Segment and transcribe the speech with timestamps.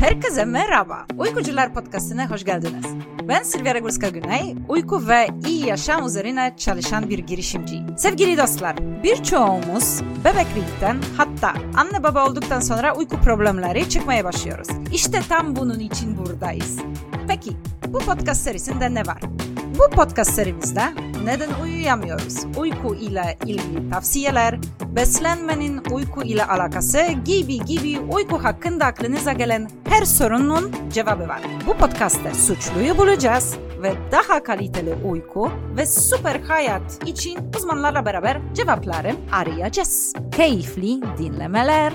[0.00, 1.06] Herkese merhaba.
[1.18, 2.84] Uykucular Podcast'ine hoş geldiniz.
[3.28, 7.98] Ben Silvia Regulska Güney, uyku ve iyi yaşam üzerine çalışan bir girişimciyim.
[7.98, 14.68] Sevgili dostlar, birçoğumuz bebeklikten hatta anne baba olduktan sonra uyku problemleri çıkmaya başlıyoruz.
[14.92, 16.78] İşte tam bunun için buradayız.
[17.28, 17.50] Peki,
[17.88, 19.20] bu podcast serisinde ne var?
[19.78, 20.82] Bu podcast serimizde
[21.24, 24.58] neden uyuyamıyoruz, uyku ile ilgili tavsiyeler,
[24.96, 31.40] beslenmenin uyku ile alakası gibi gibi uyku hakkında aklınıza gelen her sorunun cevabı var.
[31.66, 39.14] Bu podcastte suçluyu bulacağız ve daha kaliteli uyku ve süper hayat için uzmanlarla beraber cevapları
[39.32, 40.12] arayacağız.
[40.36, 41.92] Keyifli dinlemeler.